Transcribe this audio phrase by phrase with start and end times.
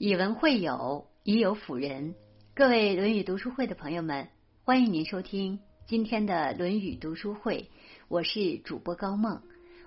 [0.00, 2.14] 以文会友，以友辅仁。
[2.54, 4.28] 各位《论语》读书会的朋友们，
[4.62, 5.58] 欢迎您收听
[5.88, 7.68] 今天的《论语》读书会。
[8.06, 9.42] 我是主播高梦，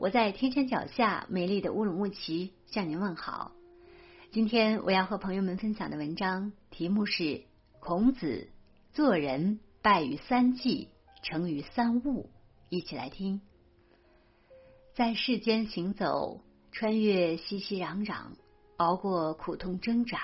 [0.00, 3.52] 我在天山脚下美丽的乌鲁木齐向您问好。
[4.32, 7.42] 今天我要和朋友们分享的文章题目是：
[7.78, 8.48] 孔子
[8.92, 10.88] 做人败于三忌，
[11.22, 12.28] 成于三物。
[12.70, 13.40] 一起来听。
[14.94, 16.40] 在世间行走，
[16.72, 18.32] 穿越熙熙攘攘。
[18.82, 20.18] 熬过苦痛挣扎，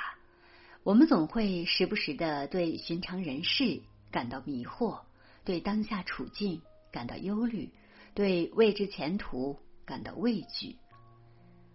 [0.82, 5.02] 我们总会时不时的对寻常人事感到迷惑，
[5.44, 7.70] 对当下处境感到忧虑，
[8.14, 10.76] 对未知前途感到畏惧。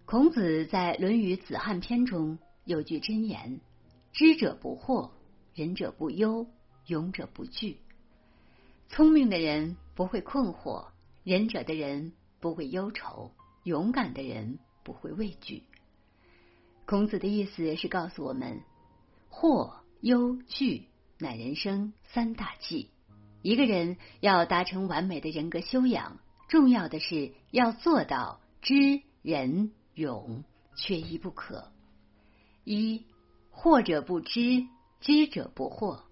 [0.04, 3.60] 孔子在《论语子罕篇》中有句箴言
[4.12, 5.10] ：“知者不惑，
[5.54, 6.46] 仁者不忧，
[6.86, 7.78] 勇者不惧。”
[8.90, 10.88] 聪明的人不会困惑，
[11.22, 13.32] 仁者的人不会忧愁，
[13.62, 15.62] 勇敢的人不会畏惧。
[16.86, 18.60] 孔子的意思是告诉我们，
[19.30, 22.90] 惑、忧、惧乃人生三大忌。
[23.40, 26.18] 一个人要达成完美的人格修养，
[26.48, 30.44] 重要的是要做到知、仁、勇，
[30.76, 31.72] 缺一不可。
[32.64, 33.06] 一
[33.50, 34.66] 惑者不知，
[35.00, 36.02] 知者不惑。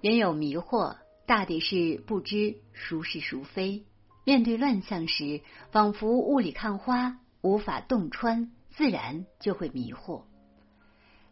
[0.00, 3.84] 人有迷惑，大抵是不知孰是孰非。
[4.24, 8.50] 面对乱象时，仿佛雾里看花，无法洞穿。
[8.76, 10.24] 自然就会迷惑。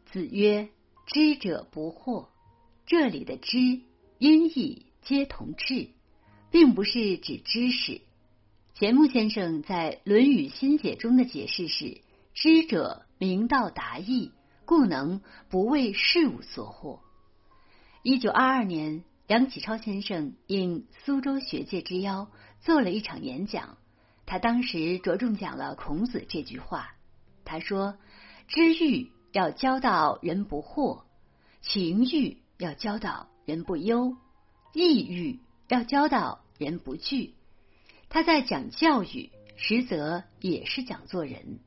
[0.06, 0.70] 子曰
[1.06, 2.28] ：“知者不惑。”
[2.86, 3.58] 这里的“知”
[4.18, 5.90] 音译皆同志，
[6.50, 8.00] 并不是指知识。
[8.72, 12.00] 钱穆先生在《论语新解》中的解释是
[12.32, 14.32] ：“知者明道达义，
[14.64, 17.00] 故能不为事物所惑。”
[18.02, 23.76] 一九二二年，梁启超先生应苏州学界之邀做了一场演讲，
[24.24, 26.93] 他当时着重讲了孔子这句话。
[27.44, 27.96] 他说
[28.48, 31.02] ：“知欲要教导人不惑，
[31.60, 34.16] 情欲要教导人不忧，
[34.72, 37.34] 意欲要教导人不惧。
[38.08, 41.60] 他在讲教育，实则也是讲做人。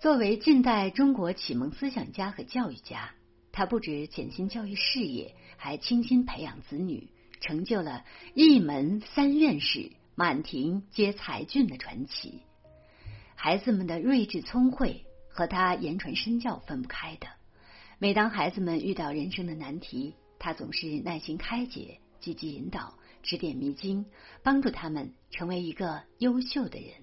[0.00, 3.14] 作为近代中国启蒙思想家和教育家，
[3.52, 7.08] 他不止潜心教育事业，还倾心培养子女，
[7.40, 12.42] 成就了一门三院士、满庭皆才俊的传奇。”
[13.44, 17.26] 孩子们的睿智聪慧和他言传身教分不开的。
[17.98, 24.06] 每当孩子们遇到人生的难题，他总是耐心开解、积极引导、指点迷津，
[24.42, 26.94] 帮助他们成为一个优秀的人。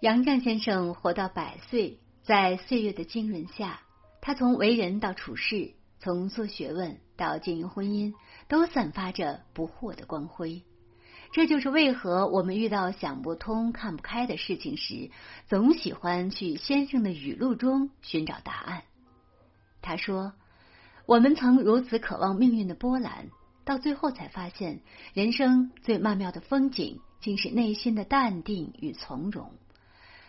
[0.00, 3.80] 杨绛先生活到百岁，在岁月的浸润下，
[4.20, 8.12] 他从为人到处事，从做学问到经营婚姻，
[8.48, 10.62] 都散发着不惑的光辉。
[11.30, 15.10] 这就是为何我们遇到想不通、看不开的事情时，
[15.46, 18.82] 总喜欢去先生的语录中寻找答案。
[19.82, 20.32] 他说
[21.06, 23.28] ：“我们曾如此渴望命运的波澜，
[23.64, 24.80] 到最后才发现，
[25.12, 29.52] 人生最曼妙的风景，竟是内心的淡定与从容。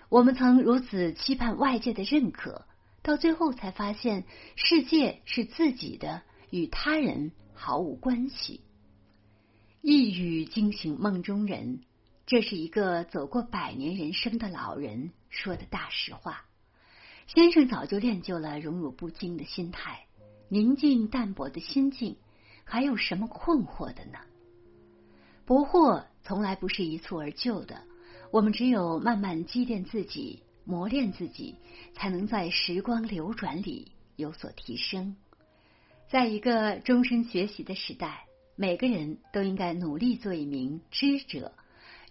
[0.10, 2.66] 我们曾如此期盼外界的认可，
[3.02, 8.62] 到最后才发现，世界是自己的，与他人毫无关系。”
[9.81, 11.79] 一语惊醒梦中人，
[12.25, 16.44] 这是一个走过百年人生的老人说的大实话。
[17.28, 20.06] 先生早就练就了荣辱不惊的心态，
[20.50, 22.18] 宁静淡泊的心境，
[22.66, 24.19] 还有什么困惑的呢？
[25.45, 27.81] 不惑从来不是一蹴而就的，
[28.31, 31.56] 我们只有慢慢积淀自己，磨练自己，
[31.94, 35.16] 才能在时光流转里有所提升。
[36.09, 38.25] 在一个终身学习的时代。
[38.62, 41.53] 每个人都应该努力做一名知者，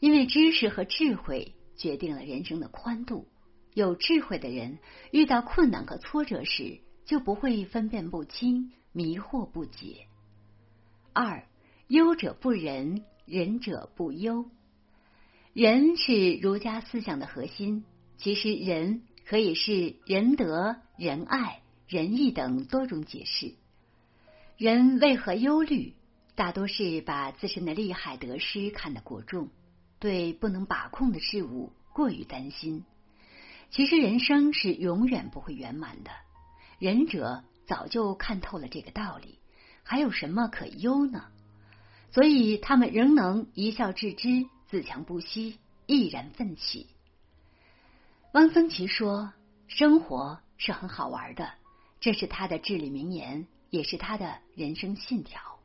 [0.01, 3.29] 因为知识和智慧决定了人生的宽度。
[3.75, 4.79] 有智慧的人
[5.13, 10.07] 遇到困难和挫折时，就不会分辨不清、迷惑不解。
[11.13, 11.45] 二，
[11.87, 14.47] 忧者不仁，仁者不忧。
[15.53, 17.85] 仁是儒家思想的核心。
[18.17, 23.53] 其实，仁可以是仁德、仁爱、仁义等多种解释。
[24.57, 25.93] 人为何忧虑？
[26.39, 29.49] 大多是把自身的利害得失看得过重，
[29.99, 32.85] 对不能把控的事物过于担心。
[33.73, 36.13] 其实人生是永远不会圆满的，
[36.79, 39.41] 仁者早就看透了这个道理，
[39.83, 41.25] 还有什么可忧呢？
[42.13, 46.87] 所以他们仍能一笑置之，自强不息，毅然奋起。
[48.33, 49.33] 汪曾祺说
[49.67, 51.51] ：“生活是很好玩的。”
[51.99, 55.58] 这是他的至理名言，也是他的人生信条。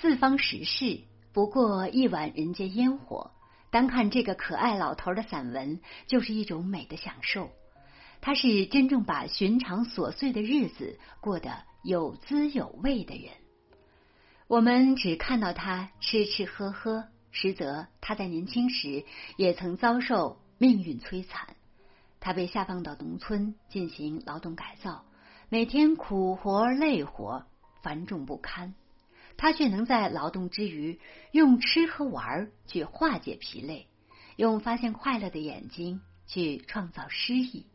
[0.00, 1.00] 四方时事
[1.32, 3.30] 不过一碗人间烟火，
[3.70, 7.50] 单看这个可爱老头的散文就是一种美的享受。
[8.20, 13.32] 他是真正把寻常琐碎的日子过得有滋有味的人。
[14.46, 19.04] 我们只看到他吃吃喝喝，实则他在年轻时
[19.36, 21.56] 也曾遭受命运摧残。
[22.20, 25.04] 他被下放到农村进行劳动改造，
[25.48, 27.44] 每天苦活累活，
[27.82, 28.74] 繁重不堪。
[29.36, 31.00] 他却能在劳动之余
[31.30, 33.88] 用吃和玩去化解疲累，
[34.36, 37.66] 用发现快乐的眼睛去创造诗意。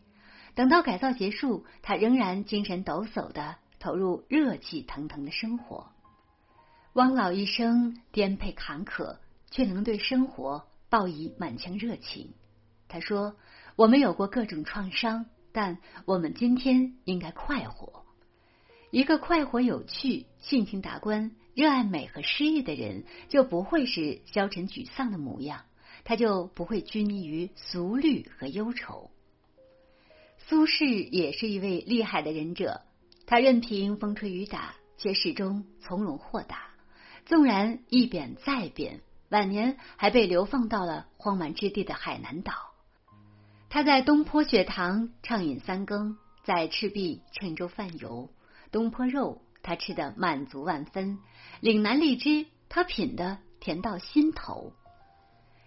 [0.56, 5.92] 等到改造结束，他仍然精神抖擞的投入热气腾腾的生活。
[6.94, 9.18] 汪老一生颠沛坎坷，
[9.52, 12.34] 却能对生活报以满腔热情。
[12.88, 13.36] 他说
[13.76, 18.04] ：“我们有过各种创伤，但我们今天应该快活。
[18.90, 25.66] 一个快活、有趣、性情达观。”热爱美和诗意的人，就不会是消沉沮丧的模样，
[26.04, 29.10] 他就不会拘泥于俗虑和忧愁。
[30.38, 32.82] 苏轼也是一位厉害的忍者，
[33.26, 36.76] 他任凭风吹雨打，却始终从容豁达。
[37.26, 42.54] 纵然一贬再贬，晚年还被流放到了荒蛮之地的海南岛。
[43.68, 48.30] 他在东坡雪堂畅饮三更，在赤壁乘舟泛游，
[48.72, 49.42] 东坡肉。
[49.64, 51.20] 他吃的满足万分，
[51.60, 54.74] 岭南荔枝他品的甜到心头。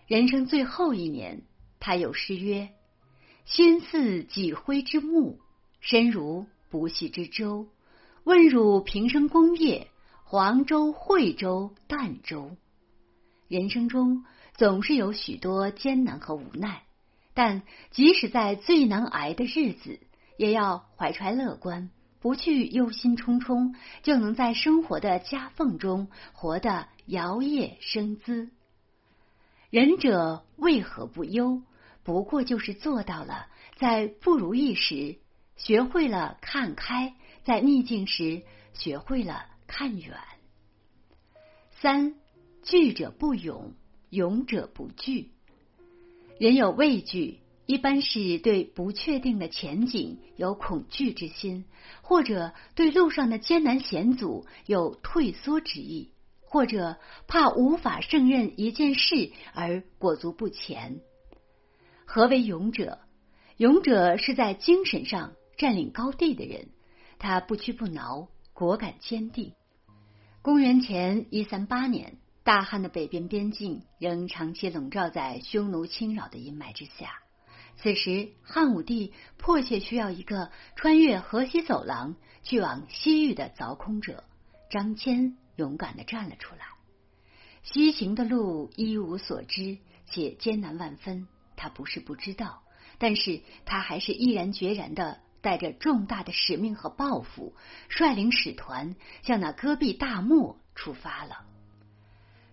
[0.06, 1.42] 人生最后一年，
[1.78, 2.70] 他有诗曰
[3.44, 5.38] ：“心似几灰之木，
[5.80, 7.68] 身如不系之舟。
[8.24, 9.88] 问汝平生功业，
[10.24, 12.56] 黄州、惠州、儋州。”
[13.48, 16.82] 人生中总是有许多艰难和无奈，
[17.34, 20.00] 但即使在最难挨的日子，
[20.36, 21.90] 也要怀揣乐观。
[22.20, 28.50] 不去忧心忡忡，就能在生活的夹缝中活得摇曳生姿。
[29.70, 31.62] 仁者为何不忧？
[32.02, 33.46] 不过就是做到了，
[33.76, 35.18] 在不如意时
[35.56, 37.14] 学会了看开，
[37.44, 38.42] 在逆境时
[38.74, 40.16] 学会了看远。
[41.70, 42.14] 三
[42.62, 43.74] 惧者不勇，
[44.10, 45.30] 勇者不惧。
[46.38, 47.39] 人有畏惧。
[47.70, 51.66] 一般是对不确定的前景有恐惧之心，
[52.02, 60.98] 或者对路上的艰难险阻有退缩之意，或者怕无法胜任一件事而裹足不前。
[62.04, 62.98] 何为勇者？
[63.56, 66.70] 勇者是在精神上占领高地的人，
[67.20, 69.52] 他不屈不挠，果敢坚定。
[70.42, 77.20] 公元前一三八年，大汉的北边边境仍长期笼罩在匈奴侵扰的阴霾之下。
[77.82, 84.22] 此时，汉武帝迫切需要一个穿越河西走廊去往西域的凿空者。
[84.68, 86.66] 张骞勇敢的站了出来。
[87.62, 91.26] 西行的路一无所知，且艰难万分。
[91.56, 92.62] 他不是不知道，
[92.98, 97.54] 但是他还是毅然决然的带着重大的使命和抱负，
[97.88, 101.46] 率领使团向那戈壁大漠出发了。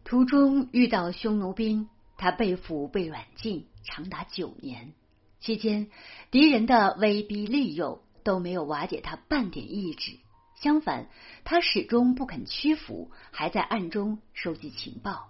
[0.05, 4.93] 途中遇到匈奴兵，他被俘被软禁长达九年。
[5.47, 5.87] 期间，
[6.29, 10.17] 敌人的威逼利诱都没有瓦解他半点意志，
[10.61, 11.07] 相反，
[11.45, 15.29] 他始终不肯屈服，还在暗中收集情报。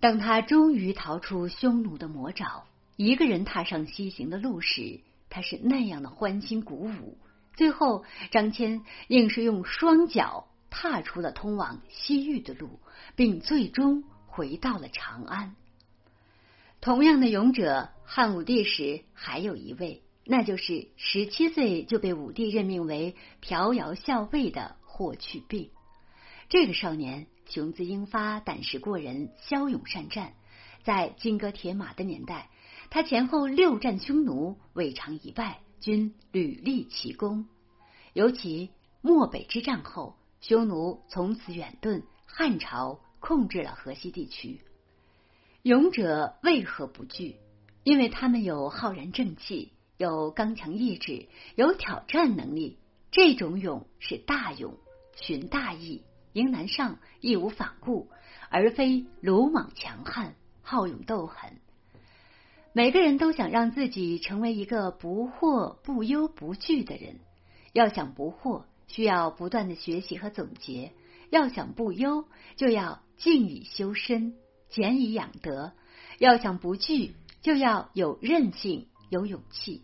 [0.00, 2.64] 当他终于逃出匈奴的魔爪，
[2.96, 7.18] 一个人踏上西行的路时，他是那样的欢欣鼓舞。
[7.54, 12.80] 最后，张骞硬是用双脚踏出了通往西域的路，
[13.16, 15.56] 并最终回到了长安。
[16.80, 25.70] 同样的勇者，汉武帝时还有一位，那就是十七岁就被武帝任命为瓢姚校尉的霍去病。
[26.48, 30.32] 这个少年雄姿英发，胆识过人，骁勇善战。
[30.82, 32.48] 在金戈铁马的年代，
[32.88, 37.46] 他前后六战匈奴，未尝一败，均屡立奇功。
[38.14, 38.70] 尤其
[39.02, 44.62] 漠北之战后，匈奴从此远遁，汉朝控制了河西地区。
[45.62, 47.36] 勇者为何不惧？
[47.84, 52.78] 因为他们有浩然正气，有刚强意志，有挑战能力。
[53.10, 54.78] 这种勇是大勇，
[55.16, 56.02] 寻大义，
[56.32, 58.08] 迎难上，义无反顾，
[58.48, 61.58] 而非鲁莽强悍、好勇斗狠。
[62.72, 67.16] 每个人都想让自己成为一个不惑、不忧、不惧的人。
[67.74, 70.92] 要想不惑，需要不断的学习和总结；
[71.28, 72.24] 要想不忧，
[72.56, 74.36] 就要静以修身。
[74.70, 75.72] 俭以养德，
[76.18, 79.82] 要想不惧，就要有韧性、有勇气。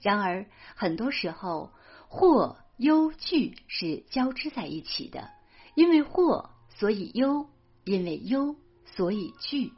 [0.00, 0.46] 然而，
[0.76, 1.72] 很多时候，
[2.08, 5.30] 祸、忧、惧是交织在一起的。
[5.74, 7.46] 因为祸，所以忧；
[7.84, 9.72] 因为忧，所以惧。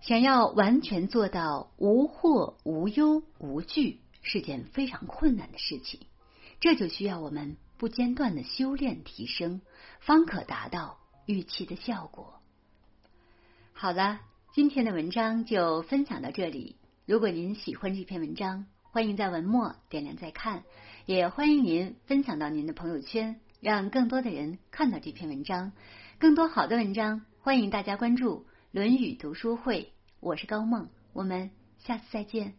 [0.00, 6.00] 想要完全做到无祸、无忧、无惧，是件非常困难的事情，
[6.60, 9.60] 这就需要我们不间断的修炼提升，
[10.00, 12.37] 方可达到预期的效果。
[13.80, 14.18] 好了，
[14.52, 16.74] 今天的文章就分享到这里。
[17.06, 20.64] 如果您喜欢这篇文章，欢迎在文末点亮再看，
[21.06, 25.70] 也欢迎您分享到您的朋友圈，让更多的人看到这篇文章。
[26.18, 28.40] 更多好的文章，欢迎大家关注
[28.72, 29.82] 《论语读书会》。
[30.18, 32.57] 我是高梦，我们下次再见。